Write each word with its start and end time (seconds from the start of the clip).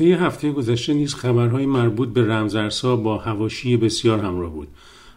طی 0.00 0.12
هفته 0.12 0.52
گذشته 0.52 0.94
نیز 0.94 1.14
خبرهای 1.14 1.66
مربوط 1.66 2.08
به 2.08 2.26
رمزارزها 2.26 2.96
با 2.96 3.18
هواشی 3.18 3.76
بسیار 3.76 4.18
همراه 4.18 4.52
بود. 4.52 4.68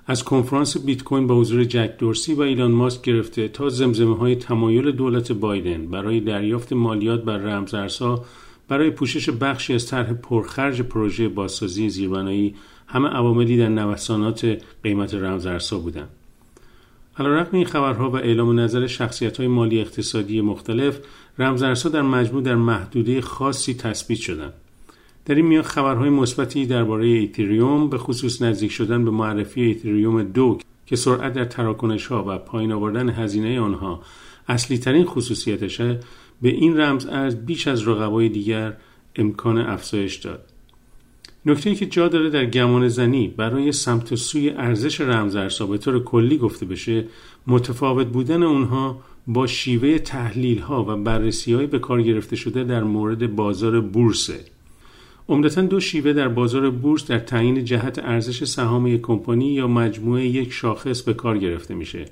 از 0.08 0.24
کنفرانس 0.24 0.78
بیت 0.78 1.04
کوین 1.04 1.28
با 1.28 1.36
حضور 1.36 1.64
جک 1.64 1.98
دورسی 1.98 2.34
و 2.34 2.42
ایلان 2.42 2.72
ماسک 2.72 3.02
گرفته 3.02 3.48
تا 3.48 3.70
زمزمه 3.70 4.18
های 4.18 4.36
تمایل 4.36 4.92
دولت 4.92 5.32
بایدن 5.32 5.88
برای 5.88 6.20
دریافت 6.20 6.74
مالیات 6.74 7.24
بر 7.24 7.38
رمزارزها 7.38 8.26
برای 8.68 8.90
پوشش 8.90 9.30
بخشی 9.30 9.74
از 9.74 9.88
طرح 9.88 10.14
پرخرج 10.14 10.82
پروژه 10.82 11.28
بازسازی 11.28 11.90
زیربنایی 11.90 12.56
همه 12.88 13.10
عواملی 13.10 13.58
در 13.58 13.70
نوسانات 13.70 14.62
قیمت 14.84 15.14
رمزارزها 15.14 15.80
بودند. 15.80 16.10
علیرغم 17.18 17.56
این 17.58 17.66
خبرها 17.66 18.10
و 18.10 18.16
اعلام 18.16 18.60
نظر 18.60 18.88
شخصیت 18.88 19.38
های 19.38 19.48
مالی 19.48 19.82
اقتصادی 19.82 20.42
مختلف 20.42 21.00
رمزارزها 21.40 21.90
در 21.90 22.02
مجموع 22.02 22.42
در 22.42 22.56
محدوده 22.56 23.22
خاصی 23.22 23.74
تثبیت 23.74 24.20
شدند. 24.20 24.54
این 25.30 25.46
میان 25.46 25.64
خبرهای 25.64 26.10
مثبتی 26.10 26.66
درباره 26.66 27.06
ایتریوم 27.06 27.90
به 27.90 27.98
خصوص 27.98 28.42
نزدیک 28.42 28.72
شدن 28.72 29.06
به 29.06 29.12
معرفی 29.12 29.62
ایتریوم 29.62 30.24
دو 30.24 30.58
که 30.86 30.96
سرعت 30.96 31.34
در 31.34 31.46
تراکنش 31.46 32.06
ها 32.06 32.26
و 32.28 32.38
پایین 32.38 32.72
آوردن 32.72 33.10
هزینه 33.10 33.60
آنها 33.60 34.02
اصلی 34.48 34.78
ترین 34.78 35.06
خصوصیتشه 35.06 36.00
به 36.42 36.50
این 36.50 36.80
رمز 36.80 37.06
ارز 37.06 37.36
بیش 37.36 37.68
از 37.68 37.88
رقبای 37.88 38.30
دیگر 38.30 38.78
امکان 39.16 39.58
افزایش 39.58 40.16
داد. 40.16 40.46
نکته 41.46 41.76
که 41.76 41.86
جا 41.86 42.08
داره 42.08 42.30
در 42.30 42.46
گمان 42.46 42.88
زنی 42.88 43.28
برای 43.28 43.72
سمت 43.72 44.12
و 44.12 44.16
سوی 44.16 44.50
ارزش 44.50 45.02
رمزارزها 45.02 45.68
به 45.68 45.78
طور 45.78 46.04
کلی 46.04 46.38
گفته 46.38 46.66
بشه 46.66 47.06
متفاوت 47.48 48.08
بودن 48.08 48.44
اونها 48.44 49.02
با 49.28 49.48
شیوه 49.48 49.98
تحلیل 49.98 50.60
ها 50.60 50.84
و 50.84 51.04
بررسی 51.04 51.54
های 51.54 51.68
به 51.68 51.80
کار 51.80 52.02
گرفته 52.02 52.36
شده 52.36 52.64
در 52.64 52.84
مورد 52.84 53.36
بازار 53.36 53.82
بورسه 53.82 54.53
عمدتا 55.30 55.62
دو 55.62 55.80
شیوه 55.80 56.14
در 56.14 56.28
بازار 56.28 56.70
بورس 56.70 57.08
در 57.08 57.20
تعیین 57.20 57.66
جهت 57.66 58.00
ارزش 58.00 58.44
سهام 58.44 58.88
یک 58.88 59.02
کمپانی 59.02 59.54
یا 59.54 59.68
مجموعه 59.68 60.26
یک 60.26 60.52
شاخص 60.52 61.02
به 61.02 61.14
کار 61.14 61.38
گرفته 61.38 61.74
میشه 61.74 62.06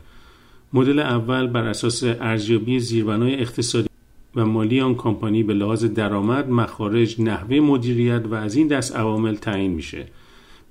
مدل 0.74 1.00
اول 1.00 1.48
بر 1.48 1.64
اساس 1.64 2.04
ارزیابی 2.04 2.80
زیربنای 2.80 3.36
اقتصادی 3.36 3.88
و 4.36 4.46
مالی 4.46 4.82
آن 4.82 4.96
کمپانی 4.96 5.44
به 5.44 5.54
لحاظ 5.54 5.86
درآمد، 5.86 6.50
مخارج، 6.50 7.22
نحوه 7.22 7.60
مدیریت 7.60 8.22
و 8.26 8.34
از 8.34 8.56
این 8.56 8.68
دست 8.68 8.96
عوامل 8.96 9.36
تعیین 9.36 9.72
میشه. 9.72 10.06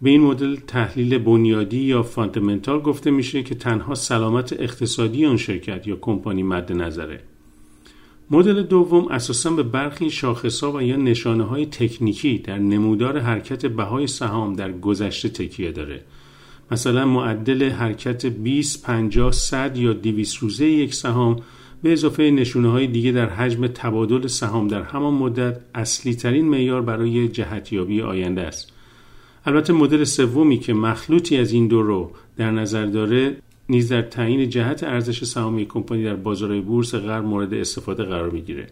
به 0.02 0.10
این 0.10 0.20
مدل 0.20 0.56
تحلیل 0.56 1.18
بنیادی 1.18 1.80
یا 1.80 2.02
فاندامنتال 2.02 2.80
گفته 2.80 3.10
میشه 3.10 3.42
که 3.42 3.54
تنها 3.54 3.94
سلامت 3.94 4.52
اقتصادی 4.52 5.26
آن 5.26 5.36
شرکت 5.36 5.86
یا 5.86 5.96
کمپانی 5.96 6.42
مد 6.42 6.72
نظره. 6.72 7.20
مدل 8.32 8.62
دوم 8.62 9.08
اساسا 9.08 9.50
به 9.50 9.62
برخی 9.62 10.10
شاخصها 10.10 10.72
و 10.72 10.82
یا 10.82 10.96
نشانه 10.96 11.44
های 11.44 11.66
تکنیکی 11.66 12.38
در 12.38 12.58
نمودار 12.58 13.18
حرکت 13.18 13.66
بهای 13.66 14.06
سهام 14.06 14.52
در 14.52 14.72
گذشته 14.72 15.28
تکیه 15.28 15.72
داره. 15.72 16.02
مثلا 16.70 17.06
معدل 17.06 17.70
حرکت 17.70 18.26
20 18.26 18.86
50 18.86 19.32
100 19.32 19.76
یا 19.76 19.92
200 19.92 20.36
روزه 20.36 20.66
یک 20.66 20.94
سهام 20.94 21.36
به 21.82 21.92
اضافه 21.92 22.22
نشونه 22.22 22.70
های 22.70 22.86
دیگه 22.86 23.12
در 23.12 23.28
حجم 23.28 23.66
تبادل 23.66 24.26
سهام 24.26 24.68
در 24.68 24.82
همان 24.82 25.14
مدت 25.14 25.60
اصلی 25.74 26.14
ترین 26.14 26.48
معیار 26.48 26.82
برای 26.82 27.28
جهتیابی 27.28 28.02
آینده 28.02 28.40
است 28.40 28.72
البته 29.46 29.72
مدل 29.72 30.04
سومی 30.04 30.58
که 30.58 30.74
مخلوطی 30.74 31.36
از 31.36 31.52
این 31.52 31.68
دو 31.68 31.82
رو 31.82 32.10
در 32.36 32.50
نظر 32.50 32.86
داره 32.86 33.36
نیز 33.70 33.92
در 33.92 34.02
تعیین 34.02 34.48
جهت 34.48 34.84
ارزش 34.84 35.24
سهام 35.24 35.64
کمپانی 35.64 36.04
در 36.04 36.16
بازار 36.16 36.60
بورس 36.60 36.94
غرب 36.94 37.24
مورد 37.24 37.54
استفاده 37.54 38.02
قرار 38.02 38.30
می‌گیره. 38.30 38.66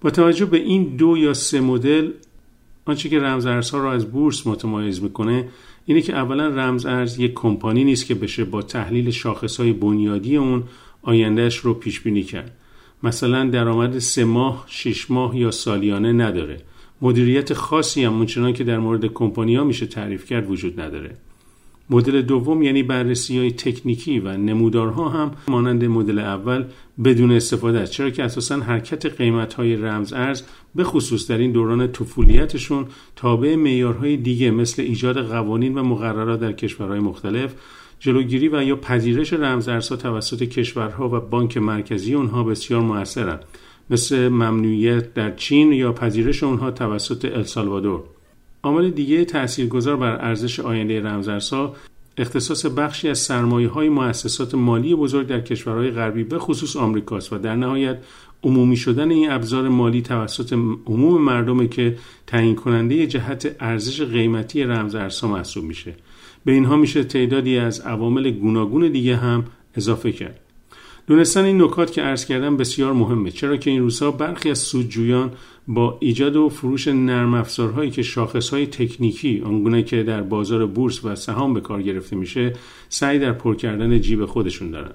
با 0.00 0.10
توجه 0.10 0.46
به 0.46 0.56
این 0.58 0.96
دو 0.96 1.16
یا 1.16 1.34
سه 1.34 1.60
مدل 1.60 2.10
آنچه 2.84 3.08
که 3.08 3.20
رمز 3.20 3.46
ارزها 3.46 3.78
را 3.78 3.92
از 3.92 4.12
بورس 4.12 4.46
متمایز 4.46 5.02
می‌کنه 5.02 5.48
اینه 5.86 6.00
که 6.02 6.16
اولا 6.16 6.48
رمز 6.48 6.86
ارز 6.86 7.18
یک 7.18 7.34
کمپانی 7.34 7.84
نیست 7.84 8.06
که 8.06 8.14
بشه 8.14 8.44
با 8.44 8.62
تحلیل 8.62 9.10
شاخص 9.10 9.60
های 9.60 9.72
بنیادی 9.72 10.36
اون 10.36 10.62
آیندهش 11.02 11.56
رو 11.56 11.74
پیش 11.74 12.00
بینی 12.00 12.22
کرد. 12.22 12.56
مثلا 13.02 13.44
درآمد 13.44 13.98
سه 13.98 14.24
ماه، 14.24 14.64
شش 14.68 15.10
ماه 15.10 15.38
یا 15.38 15.50
سالیانه 15.50 16.12
نداره. 16.12 16.60
مدیریت 17.02 17.54
خاصی 17.54 18.04
هم 18.04 18.16
اونچنان 18.16 18.52
که 18.52 18.64
در 18.64 18.78
مورد 18.78 19.06
کمپانی 19.06 19.56
ها 19.56 19.64
میشه 19.64 19.86
تعریف 19.86 20.26
کرد 20.26 20.50
وجود 20.50 20.80
نداره. 20.80 21.16
مدل 21.90 22.22
دوم 22.22 22.62
یعنی 22.62 22.82
بررسی 22.82 23.38
های 23.38 23.50
تکنیکی 23.50 24.18
و 24.18 24.36
نمودارها 24.36 25.08
هم 25.08 25.30
مانند 25.48 25.84
مدل 25.84 26.18
اول 26.18 26.64
بدون 27.04 27.32
استفاده 27.32 27.78
است 27.78 27.92
چرا 27.92 28.10
که 28.10 28.24
اساسا 28.24 28.56
حرکت 28.56 29.06
قیمت 29.06 29.54
های 29.54 29.76
رمز 29.76 30.12
ارز 30.12 30.42
به 30.74 30.84
خصوص 30.84 31.30
در 31.30 31.38
این 31.38 31.52
دوران 31.52 31.92
طفولیتشون 31.92 32.86
تابع 33.16 33.56
معیارهای 33.56 34.16
دیگه 34.16 34.50
مثل 34.50 34.82
ایجاد 34.82 35.26
قوانین 35.26 35.78
و 35.78 35.82
مقررات 35.82 36.40
در 36.40 36.52
کشورهای 36.52 37.00
مختلف 37.00 37.54
جلوگیری 38.00 38.48
و 38.48 38.62
یا 38.62 38.76
پذیرش 38.76 39.32
رمزارزها 39.32 39.96
توسط 39.96 40.42
کشورها 40.42 41.08
و 41.08 41.20
بانک 41.20 41.56
مرکزی 41.56 42.14
اونها 42.14 42.44
بسیار 42.44 42.80
موثرند 42.80 43.44
مثل 43.90 44.28
ممنوعیت 44.28 45.14
در 45.14 45.30
چین 45.36 45.72
یا 45.72 45.92
پذیرش 45.92 46.42
اونها 46.42 46.70
توسط 46.70 47.24
السالوادور 47.24 48.04
عامل 48.68 48.90
دیگه 48.90 49.24
تاثیرگذار 49.24 49.96
بر 49.96 50.16
ارزش 50.16 50.60
آینده 50.60 51.00
رمزارزها 51.00 51.74
اختصاص 52.18 52.66
بخشی 52.66 53.08
از 53.08 53.18
سرمایه 53.18 53.68
های 53.68 53.88
مؤسسات 53.88 54.54
مالی 54.54 54.94
بزرگ 54.94 55.26
در 55.26 55.40
کشورهای 55.40 55.90
غربی 55.90 56.24
به 56.24 56.38
خصوص 56.38 56.76
آمریکاست 56.76 57.32
و 57.32 57.38
در 57.38 57.56
نهایت 57.56 57.98
عمومی 58.42 58.76
شدن 58.76 59.10
این 59.10 59.30
ابزار 59.30 59.68
مالی 59.68 60.02
توسط 60.02 60.52
عموم 60.86 61.22
مردمه 61.22 61.68
که 61.68 61.96
تعیین 62.26 62.54
کننده 62.54 63.06
جهت 63.06 63.56
ارزش 63.60 64.02
قیمتی 64.02 64.64
رمزارزها 64.64 65.28
محسوب 65.28 65.64
میشه. 65.64 65.94
به 66.44 66.52
اینها 66.52 66.76
میشه 66.76 67.04
تعدادی 67.04 67.58
از 67.58 67.80
عوامل 67.80 68.30
گوناگون 68.30 68.88
دیگه 68.88 69.16
هم 69.16 69.44
اضافه 69.76 70.12
کرد. 70.12 70.40
دونستن 71.08 71.44
این 71.44 71.62
نکات 71.62 71.92
که 71.92 72.02
عرض 72.02 72.24
کردم 72.24 72.56
بسیار 72.56 72.92
مهمه 72.92 73.30
چرا 73.30 73.56
که 73.56 73.70
این 73.70 73.80
روزها 73.80 74.10
برخی 74.10 74.50
از 74.50 74.58
سودجویان 74.58 75.32
با 75.68 75.96
ایجاد 76.00 76.36
و 76.36 76.48
فروش 76.48 76.88
نرم 76.88 77.34
افزارهایی 77.34 77.90
که 77.90 78.02
شاخصهای 78.02 78.66
تکنیکی 78.66 79.42
آنگونه 79.44 79.82
که 79.82 80.02
در 80.02 80.22
بازار 80.22 80.66
بورس 80.66 81.04
و 81.04 81.14
سهام 81.14 81.54
به 81.54 81.60
کار 81.60 81.82
گرفته 81.82 82.16
میشه 82.16 82.52
سعی 82.88 83.18
در 83.18 83.32
پر 83.32 83.54
کردن 83.54 84.00
جیب 84.00 84.26
خودشون 84.26 84.70
دارن 84.70 84.90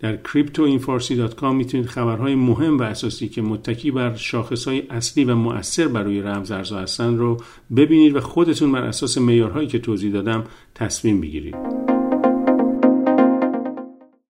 در 0.00 0.16
cryptoinfarsi.com 0.16 1.42
می‌تونید 1.42 1.86
خبرهای 1.86 2.34
مهم 2.34 2.78
و 2.78 2.82
اساسی 2.82 3.28
که 3.28 3.42
متکی 3.42 3.90
بر 3.90 4.14
شاخصهای 4.14 4.82
اصلی 4.90 5.24
و 5.24 5.34
مؤثر 5.34 5.88
برای 5.88 6.20
رمز 6.20 6.50
ارزها 6.50 6.78
هستند 6.78 7.18
رو 7.18 7.36
ببینید 7.76 8.16
و 8.16 8.20
خودتون 8.20 8.72
بر 8.72 8.82
اساس 8.82 9.18
معیارهایی 9.18 9.68
که 9.68 9.78
توضیح 9.78 10.12
دادم 10.12 10.44
تصمیم 10.74 11.20
بگیرید. 11.20 11.79